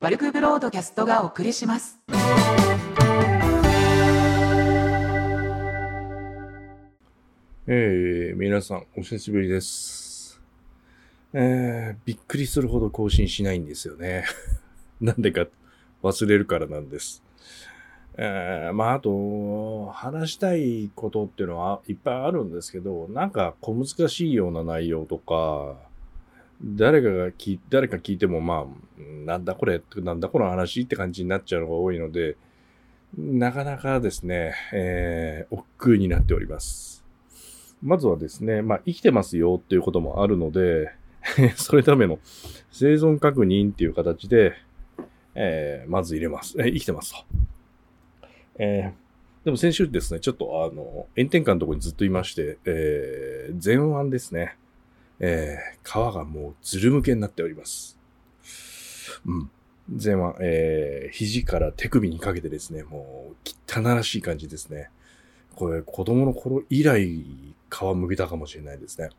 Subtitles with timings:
[0.00, 1.98] バルクブロードキャストがお送りします。
[7.66, 10.40] えー、皆さん、お久しぶりです。
[11.32, 14.24] えー、びっくりするほど更新しないんですよね。
[15.02, 15.48] なんでか
[16.04, 17.24] 忘れるからなんです。
[18.16, 25.87] えー、まあ、あと、話したいことっていうのはいっぱいあるんですけど、なんか小難しいような内容とか、
[26.62, 32.36] 誰かが聞、誰か聞いてもまあ、なんだこれ、なんだこの話って感じになっちゃうのが多いので、
[33.16, 37.04] なかなかですね、えー、億劫になっております。
[37.82, 40.92] まずはですね、まあ、生きてますよっていうこともあるので、
[41.56, 42.18] それための
[42.70, 44.54] 生存確認っていう形で、
[45.34, 46.56] えー、まず入れます。
[46.58, 47.24] えー生きてますと。
[48.58, 54.56] えー、でも先週ですね、ちょっとあの、炎天下のところにずっといまして、えー、前腕ですね。
[55.20, 57.98] えー、皮がもうずるむけになっております。
[59.26, 59.50] うん。
[59.90, 63.36] 前腕、えー、肘から手首にかけてですね、もう
[63.66, 64.90] 汚らしい感じですね。
[65.54, 67.24] これ、子供の頃以来、
[67.70, 69.10] 皮むけたかもしれないですね。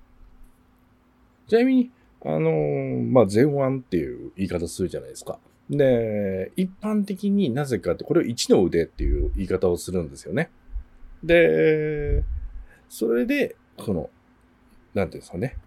[1.47, 1.91] ちなみに、
[2.23, 5.39] あのーまあ、前腕っていう言い方するじゃないですか。
[5.69, 10.49] で、一般的になぜかって、これを一の腕っていう言い方をするんですよね。
[11.23, 12.23] で、
[12.87, 14.09] それで、この、
[14.93, 15.57] なんていうんですかね、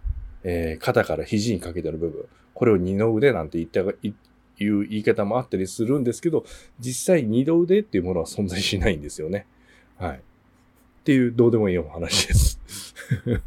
[0.43, 6.45] えー肩から肘にかけての部分、これを二の腕なんて言ったが、いう言い方もあったりするんですけど、
[6.79, 9.45] 実際二の腕っていうものは存在しないんですよね。
[9.97, 10.17] はい。
[10.17, 10.19] っ
[11.03, 12.59] ていう、どうでもいいお話です。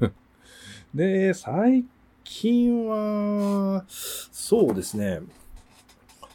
[0.95, 1.85] で、最
[2.25, 5.21] 近は、そうですね。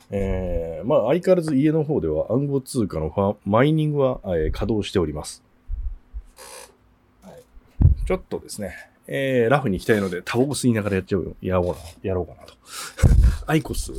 [0.09, 5.41] えー、まあ、相変わらず家の方では暗号通貨のファマイニングは、えー稼働しております。
[7.21, 7.41] はい、
[8.05, 8.75] ちょっとですね、
[9.13, 11.35] えー、ラフに行きたいので、タバコ吸いながらやっちゃうよ。
[11.41, 12.53] やろうな、やろうかなと。
[13.45, 13.95] アイコス、っ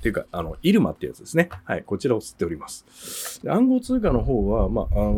[0.00, 1.50] ていうか、あの、イルマってやつですね。
[1.64, 3.42] はい、こちらを吸っております。
[3.42, 5.14] で暗号通貨の方は、まあ、あの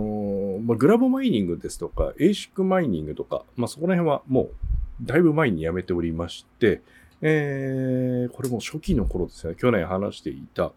[0.58, 6.82] ーまあ、グラボマイニングですとか、エーシックマイニングとか、まあ、そこら辺はもう、だいぶ前にやめておりまして、
[7.22, 10.72] えー、これも初期の頃ですね、去年話していた、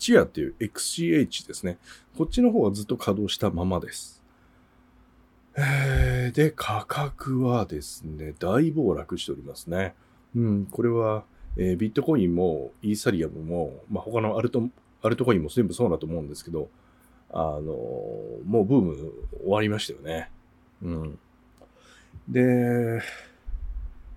[0.00, 1.78] チアっていう XCH ですね。
[2.18, 4.19] こっちの方はずっと稼働したままです。
[5.56, 9.94] え、で、価格はですね、大暴落しておりますね。
[10.34, 11.24] うん、これは、
[11.56, 14.62] えービットコインも、イーサリアムも、まあ、他のアルト、
[15.02, 16.68] アルトコインも全部そうだと思うんですけど、
[17.32, 17.64] あのー
[18.44, 18.96] もうブーム
[19.42, 20.30] 終わりましたよね。
[20.82, 21.18] うん。
[22.28, 23.02] で、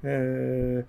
[0.04, 0.86] えー、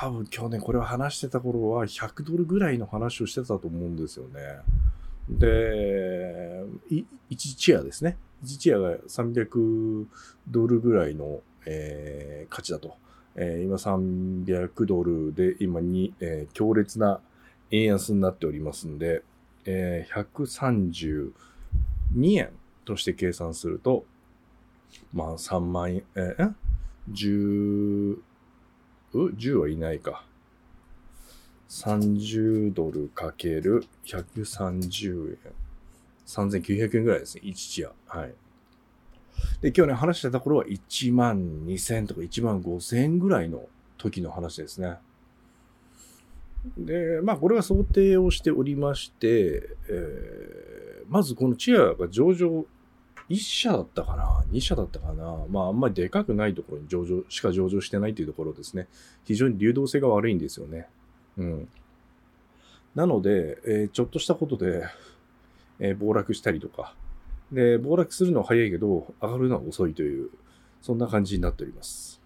[0.00, 4.40] 多分去年これを話してた頃は100ドルぐらいの話をしてたと思うんですよね。
[5.28, 8.16] で、い1チアですね。
[8.44, 10.06] 1チアが300
[10.48, 12.96] ドルぐらいの、えー価値だと。
[13.36, 17.20] えー今300ドルで今に、えー強烈な
[17.70, 19.22] 円安になっておりますんで、
[19.64, 21.32] えー132
[22.36, 22.50] 円
[22.84, 24.04] として計算すると、
[25.12, 26.52] まあ3万円、えー、
[27.10, 28.18] 10、
[29.14, 30.26] ?10 はいないか。
[31.74, 35.38] 30ドルかける130円。
[36.26, 37.42] 3900円ぐらいですね。
[37.44, 37.92] 1チア。
[38.06, 38.34] はい。
[39.60, 43.68] で、今日ね、話してた頃は1万2000とか1万5000円ぐらいの
[43.98, 44.96] 時の話ですね。
[46.78, 52.64] で、まあ、これは想定をしておりまして、えーまずこのチアが上場、
[53.28, 55.44] 1社だったかな ?2 社だったかな？
[55.50, 58.88] まあ、あんまりでかくないところに上場、しか上場してないというところですね。
[59.24, 60.88] 非常に流動性が悪いんですよね。
[61.38, 61.68] うん。
[62.94, 64.84] なので、えーちょっとしたことで、
[65.78, 66.94] えー暴落したりとか、
[67.52, 70.30] で、暴落するのは早いけど、上がるのは遅いという、
[70.82, 72.20] そんな感じになっております。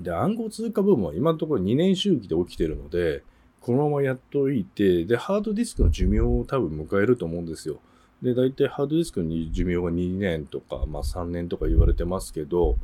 [0.00, 3.22] で、暗号通貨部分は今のところ2年周期で起きてるので、
[3.60, 7.80] このままやっといて、で、ハードディスクの寿命を多分迎えると思うんですよ。
[8.22, 12.76] で、大体ハードディスクの寿命が2年とか、まあ3年とか言われてますけど、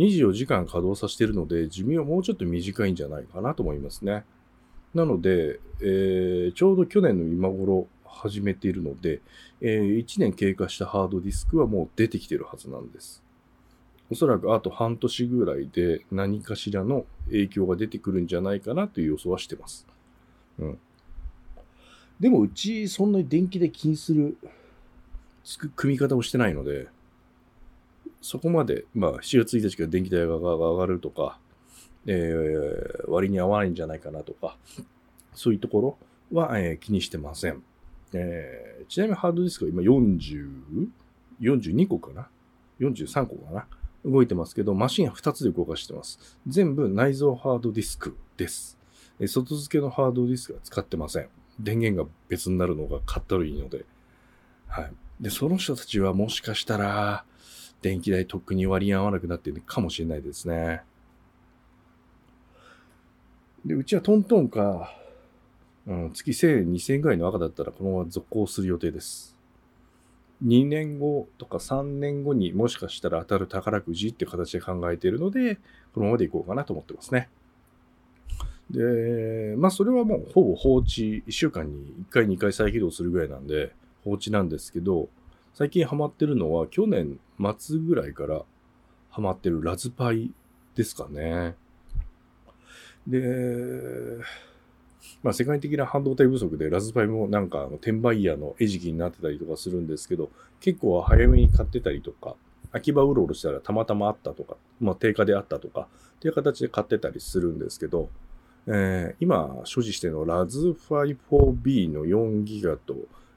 [0.00, 4.24] 24時間稼働させているので、寿命はもうちょっと短いんじゃないかなと思いますね。
[4.94, 9.20] なので、えーちょうど去年の今頃始めているので、
[9.60, 13.22] え1年経過したハードディスクはもう出てきてるはずなんです。
[14.10, 19.86] おそらくあと半年ぐらいで何かしらの影響が出てくるんじゃないかなという予想はしてます。
[20.58, 20.78] うん。
[22.18, 24.36] でもうちそんなに電気で気にする
[25.76, 26.88] 組み方をしてないので、
[28.20, 31.38] そこまで、まあ7月1日から電気代が上がるとか、
[32.06, 34.56] えー割に合わないんじゃないかなとか、
[35.34, 35.98] そういうとこ
[36.32, 37.62] ろは、えー気にしてません。
[38.12, 40.88] えーちなみにハードディスクは今40、
[41.40, 42.28] 42個かな
[42.80, 43.66] ?43 個かな？
[44.04, 46.38] 動いてますけど、マシンは2つで動かしてます。
[46.46, 48.78] 全部内蔵ハードディスクです。
[49.18, 51.28] え外付けのハードディスクは使ってません。
[51.58, 53.84] 電源が別になるのがかったるいいので。
[54.66, 54.92] はい。
[55.20, 57.24] で、その人たちはもしかしたら、
[57.82, 60.82] 電気代とっくに割り合わなくなってるかもしれないですね。
[63.64, 64.94] で、うちはトントンか、
[65.86, 69.36] うん、月1000円、2000円ぐらいの赤だったらこのまま続行する予定です。
[70.44, 75.56] 2年後とか3年後にもしかしたら当たる宝くじって形で考えているので、
[75.94, 77.28] このままでいこうかなと思ってますね。
[78.70, 83.72] で、まあそれはもうほぼ放置、1週間に1回2回再起動するぐらいなんで、
[84.04, 85.08] 放置なんですけど、
[85.52, 87.18] 最近ハマってるのは去年
[87.56, 88.42] 末ぐらいから
[89.10, 90.30] ハマってるラズパイ
[90.74, 91.54] ですかね。
[93.06, 94.18] で、
[95.22, 102.36] まあ世界的な半導体不足でラズパイもなんかあの転売ヤーの餌食になってたりとかするんですけど、結構早めに買ってたりとか、
[102.72, 108.10] 秋葉うろうろしたらたまたまあったとか、まあ定価であったとか、っていう形で買ってたりするんですけど、
[108.66, 112.94] えー、今所持してのラズ 5-4B の4ギガと、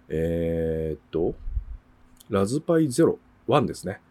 [0.09, 1.33] えー、っと、
[2.29, 3.15] ラズパイ0、
[3.47, 4.01] 1ですね。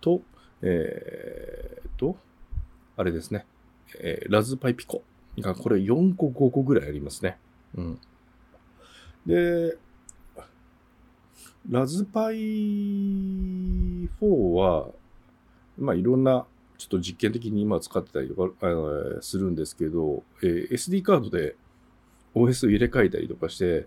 [0.00, 0.22] と、
[0.62, 2.16] えー、と、
[2.96, 3.46] あれですね。
[4.00, 5.02] えー、ラズパイピコ
[5.38, 7.38] がこれ4個5個ぐらいありますね。
[7.74, 8.00] うん。
[9.26, 9.76] で、
[11.68, 14.08] ラズパイ4
[14.54, 14.88] は、
[15.78, 16.46] まあいろんな、
[16.76, 21.54] ちょっと実験的に今使ってたりとか、あのするんですけど、えー SD カードで
[22.34, 23.86] OS を入れ替えたりとかして、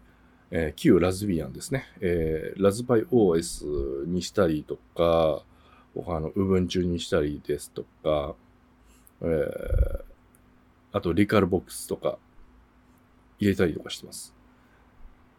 [0.52, 1.86] えー旧ラズビアンですね。
[2.02, 5.44] えーラズパイ OS にしたりとか、
[5.94, 8.36] 他の Ubuntu にしたりですとか、
[9.22, 10.02] えー
[10.92, 12.18] あとリカルボックスとか
[13.38, 14.34] 入れたりとかしてます。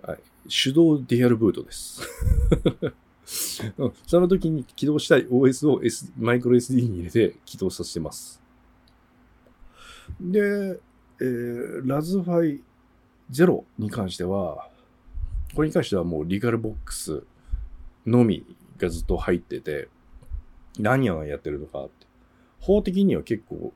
[0.02, 0.18] はい、
[0.50, 2.02] 手動デュアルブートです。
[4.06, 8.40] その時に起動したい OS を、S、マイクロ SD に入れて起動させてます。
[10.20, 10.78] で、
[11.20, 12.62] えーラズパイ
[13.32, 14.68] 0に関しては、
[15.56, 17.22] これに関してはもう Recalbox
[18.06, 18.44] のみ
[18.76, 19.88] がずっと入ってて、
[20.78, 22.06] 何をやってるのかって。
[22.60, 23.72] 法的には結構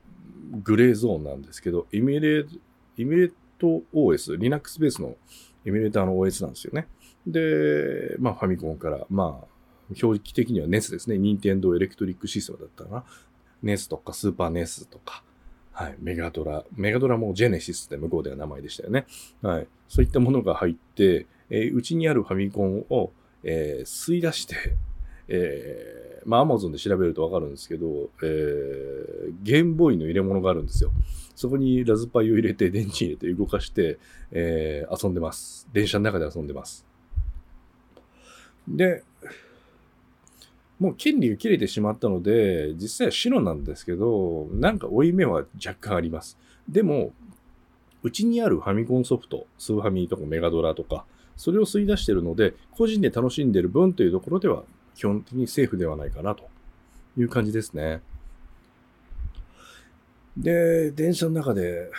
[0.63, 2.55] グレーゾーンなんですけど、エミュレート、
[2.99, 5.15] エミュレート OS、Linux ベースの
[5.65, 6.87] エミュレーターの OS なんですよね。
[7.25, 9.47] で、まあファミコンから、まあ、
[10.03, 11.15] 表記的には NES ですね。
[11.15, 13.03] Nintendo Electric System だったかな。
[13.63, 15.23] NES とかスーパー NES とか、
[15.71, 19.07] はい、メガドラ、メガドラもジェネシスって向こうでは名前でしたよね。
[19.41, 19.67] はい。
[19.87, 23.11] そういったものが入って、えーちにあるファミコンを、
[23.43, 24.55] えー吸い出して、
[25.27, 30.91] えーまあ、アマゾンで調べるとわかるんですけど、えーゲームボーイの入れ物があるんですよ。
[31.35, 33.99] そこにラズパイを入れて、電池入れて動かして、
[34.31, 35.67] えー遊んでます。
[35.73, 36.85] 電車の中で遊んでます。
[38.67, 39.03] で、
[40.79, 46.37] もう権利が切れてしまったので、実際は白なんですけど、なんか負い目は若干あります。
[46.67, 47.13] でも、
[48.03, 51.05] うちにあるファミコンソフト、スーファミとかメガドラとか、
[51.41, 56.47] それを吸い出しているので、個人で楽しんでる分というところでは、基本的にセーフではないかなと
[57.17, 58.03] いう感じですね。
[60.37, 61.89] で、電車の中で、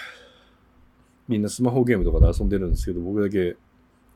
[1.26, 3.56] みんなスマホゲームとかで遊んでるんですけど、僕だけ、あれ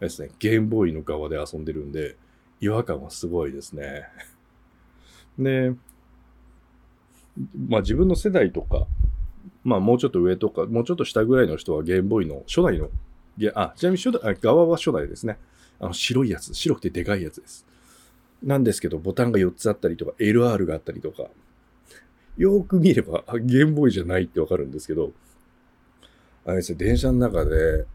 [0.02, 2.14] ですね、ゲームボーイの側で遊んでるんで、
[2.61, 4.05] 違和感はすごいですね。
[5.40, 5.72] で、
[7.69, 8.87] まあ自分の世代とか、
[9.64, 12.90] まあもうちょっと上とか、もうちょっと下ぐらいの人はゲームボーイの初代の、
[13.38, 15.38] ゲあ、ちなみに初代、側は初代ですね。
[15.79, 17.67] あの白いやつ、白くてでかいやつです。
[18.43, 21.25] なんですけど、ボタンが4つあったりとか、LR があったりとか、
[22.37, 25.13] よーく見れば、あゲームボーイじゃないってわかるんですけど、
[26.44, 27.87] あれですね、電車の中で、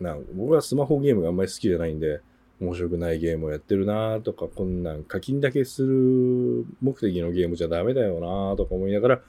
[0.00, 2.20] な僕はスマホゲームがあんまり好きじゃないんで、
[2.60, 9.20] 面白くないゲームをやってるなとか、こんなん課金だけする目的のゲームじゃダメだよなとか思いながら、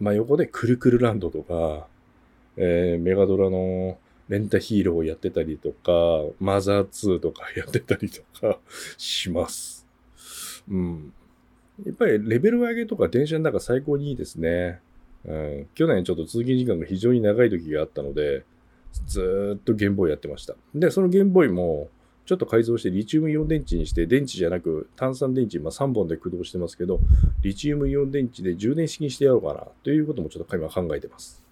[0.00, 1.86] まあ横でくるくるランドとか、
[2.56, 5.92] えーメガドラのレンタヒーローをやってたりとか、
[6.40, 8.58] マザー2とかやってたりとか
[8.96, 9.86] します。
[10.68, 11.12] うん。
[11.84, 14.80] やっぱりレベル上げとか電車の中最高にいいですね。
[15.24, 18.44] うん、去年ちょっと通勤時間が非常に長い時があったので、
[19.06, 20.54] ずーっとゲームボーイやってました。
[20.74, 21.88] で、そのゲームボーイも、
[22.26, 27.00] ちょっと改造してリチウムイオン電池にして、電池じゃなく炭酸電池、まあ3本で駆動してますけど、
[27.42, 31.43] リチウムイオン電池で充電式にしてやろうかな、ということもちょっと今考えてます。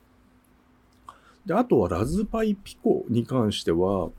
[1.46, 4.10] で、あとはラズパイピコに関しては、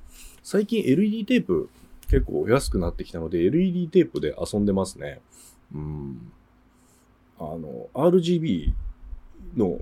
[0.42, 1.70] 最近 LED テープ
[2.10, 5.22] 結構安くなってきたので、LED テープで遊んでますね。
[5.74, 6.32] うん。
[7.40, 8.72] あの、RGB
[9.56, 9.80] の、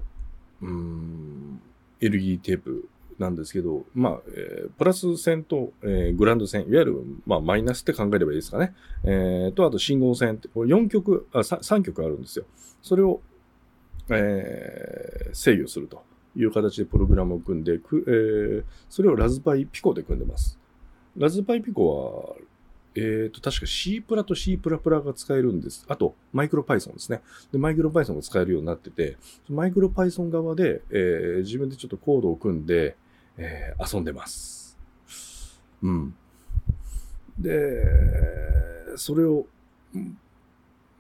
[0.62, 1.60] うん、
[2.00, 8.74] LED テープなんですけど、まあ、えープラス線と、えーグランド線、いわゆる、まあ、マイナスって考えればいいですかね。
[9.03, 12.45] えーと、あと信号線って、これ4曲あ3、3曲あるんですよ。
[12.81, 13.21] それを、
[14.10, 16.03] えー制御すると
[16.35, 20.57] いう形でプログラムを組んで、くえーそれをラズパイピコで組んでます。
[21.17, 22.45] ラズパイピコは、
[22.95, 25.85] えっ、と、確か C プラと C プラプラが使えるんです。
[25.88, 27.21] あと、マイクロ Python ですね。
[27.51, 29.17] で、マイクロ Python が使えるようになってて、
[29.50, 32.95] マイクロ Python 側で、えー自分でちょっとコードを組んで、
[33.38, 34.77] えー遊んでます。
[35.81, 36.15] うん。
[37.39, 37.83] で、
[38.97, 39.45] それを、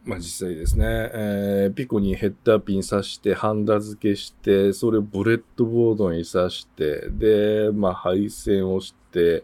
[0.03, 9.43] まあ実際ですね、えーピコにヘッダーピン挿して、ハンダ付けして、それをブレッドボードに挿して、で、まあ配線をして、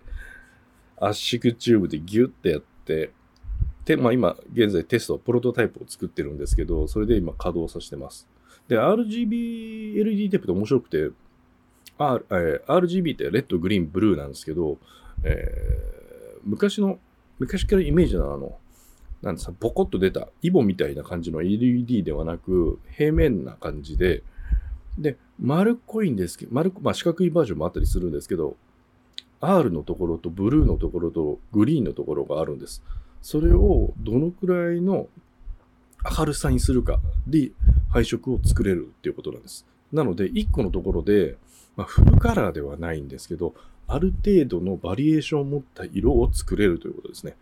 [1.00, 3.12] 熱収縮チューブでギュッてやって、
[3.86, 8.28] で、まあ今、現在テスト、プロトタイプを作ってるんですけど、それで今稼働させてます。
[8.68, 11.12] で、RGB LED テープって面白くて、
[12.00, 14.80] R えー RGB ってレッド、グリーン、ブルーなんですけど、
[15.24, 16.98] えー昔の、
[17.40, 18.58] 昔からイメージのの、
[19.28, 24.24] なんですか、ボコッと出た、イボみたいな感じの LED ではなく、平面な感じで、
[24.98, 28.56] で、丸っこいんですけど、丸っこ、まあ四角いバージョンもあったりするんですけど、
[29.40, 32.82] R のところとブルーのところとグリーンのところがあるんです。
[33.22, 35.08] それをどのくらいの
[36.18, 37.52] 明るさにするかで
[37.90, 39.66] 配色を作れるっていうことなんです。
[39.92, 41.38] なので、1個のところで、
[41.76, 43.54] まあ、フルカラーではないんですけど、
[43.88, 47.36] ある程度のバリエーションを持った色を作れるということですね。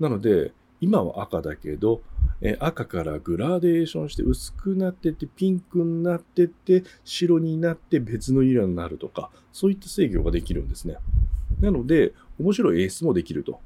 [0.00, 0.52] なので、
[0.82, 2.02] 今は赤だけど、
[2.40, 10.96] え赤からグラデーションして薄くなってって、ピンクになってって、白になって別の色になるとか、そういった制御ができるんですね。
[11.60, 13.60] なので、面白い演出もできると。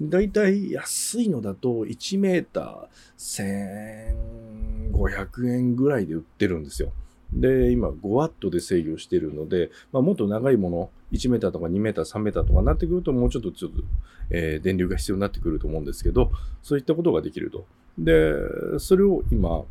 [0.00, 6.94] だいたい安いのだと1メーター1500円ぐらいで売ってるんですよ。
[7.32, 13.82] で、今5ワットで制御しているので、まあ、もっと長いもの、1メーターとか2メーター、3メーターとかになってくると、もうちょっとちょっと、
[14.30, 16.30] えー電流が必要になってくると思うんですけど、
[16.62, 17.66] そういったことができると。
[17.98, 18.32] で、
[18.78, 19.64] それを今、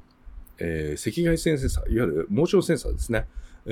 [0.60, 3.28] えー赤外線センサー、いわゆるモーションセンサーですね。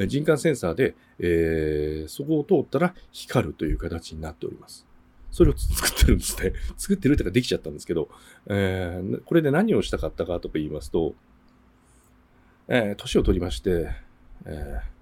[0.07, 4.85] 人感センサーで、えーそこを通ったら光るという形になっております。
[5.31, 6.53] それを作ってるんですね。
[6.77, 8.09] 作ってるっていうかできちゃったんですけど、
[8.47, 11.13] えーこれで何をしたかったかとか言いますと、
[12.69, 13.89] えー年を取りまして、
[14.45, 14.99] えー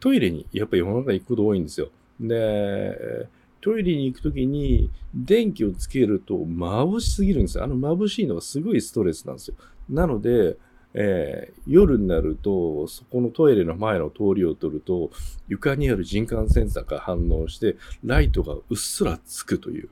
[0.00, 1.90] トイレにやっぱり世の中行くこと多いんですよ。
[2.18, 3.28] で、
[3.60, 7.64] トイレに行くときに電気をつけると眩しすぎるんですよ。
[7.64, 9.56] あの眩しいのがすごいストレスなんですよ。
[9.90, 10.56] なので、
[10.94, 15.10] えー夜になると、そこのトイレの前の通りを取ると、
[15.48, 19.90] 床にある人感センサーが反応して、ライトがうっすらつくという。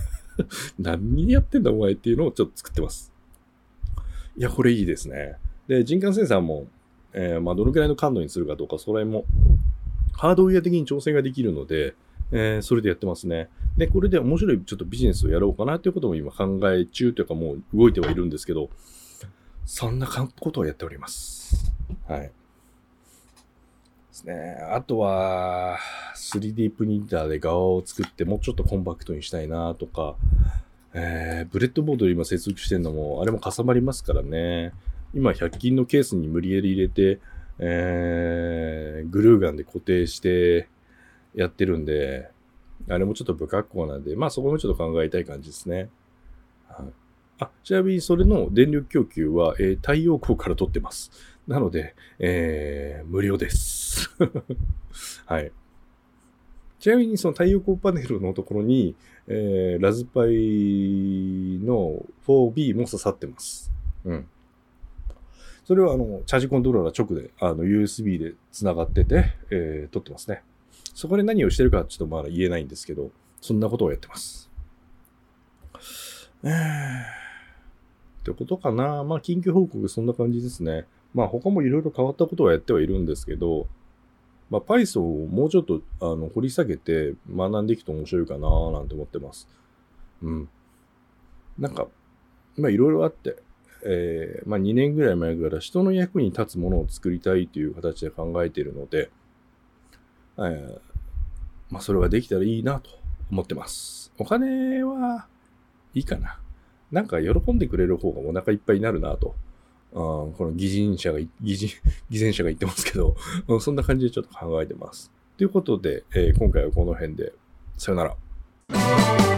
[0.78, 3.10] 何やってんだお前っていうのをちょっと作ってます。
[4.36, 5.36] いや、これいいですね。
[5.72, 6.66] で、人感センサーも、
[7.14, 9.24] えーまあ、どのくらいの感度にするかとか、それも、
[10.12, 11.94] ハードウェア的に調整ができるので、
[12.30, 13.48] えーそれでやってますね。
[13.76, 18.68] で、これで面白いちょっとビジネスをやろうかなということも今考え中というかもう動いてはいるんですけど、
[19.64, 21.72] そんなことをやっております。
[22.06, 22.20] はい。
[22.20, 22.32] で
[24.12, 24.58] すね。
[24.70, 25.78] あとは、
[26.16, 30.16] 3D プリンターで側を作ってもうちょっとコンパクトにしたいなとか、
[30.94, 34.72] えーブレッドボードで今接続してるのも、あれもかさばりますからね。
[35.14, 37.20] 今、100均のケースに無理やり入れて、
[37.58, 40.68] えーグルーガンで固定して
[41.34, 42.30] やってるんで、
[42.88, 45.88] あれもちょっと不格好なんで、まあそこもちょっと考えたい感じですね。
[46.68, 46.86] はい、
[47.40, 51.10] あ、ちなみにそれの電力供給は、えー太陽光から取ってます。
[51.46, 54.10] なので、えー無料です。
[55.26, 55.52] はい。
[56.78, 58.96] ちなみにその太陽光パネルのところに、
[59.28, 63.70] えーラズパイの 4B も刺さってます。
[64.04, 64.26] うん。
[65.72, 70.42] それはあの、チャージコントローラー直で、あの、USB で繋がってて、えー撮ってますね。
[70.92, 73.10] そこで何をしてるかちょっとまだ言えないんですけど、
[73.40, 74.50] そんなことをやってます。
[76.44, 79.02] えー、ってことかな。
[79.02, 80.84] まあ、緊急報告そんな感じですね。
[81.14, 83.66] まあ、他もいろいろ変わったことはやってはいるんですけど、
[84.50, 89.48] まあ、Python をもうちょっとあの掘り下げて学んでいくと面白いかななんて思ってます。
[90.22, 90.48] うん。
[91.58, 91.86] なんか、
[92.58, 93.42] まあ、いろいろあって、
[93.84, 99.10] えーまあ、2年ぐらい前から人の役に立つものを作りたいという形で考えているので、
[100.38, 100.78] えー
[101.70, 102.90] まあ、それができたらいいなと
[103.30, 104.12] 思ってます。
[104.18, 105.26] お金は
[105.94, 106.38] いいかな。
[106.90, 109.34] なんか喜んでくれる方がお腹いっぱいになるなと。
[109.94, 111.70] あこの擬人者がい、擬人、
[112.08, 113.16] 偽善者が言ってますけど、
[113.60, 115.10] そんな感じでちょっと考えてます。
[115.36, 117.32] ということで、えー今回はこの辺で、
[117.76, 119.31] さよなら。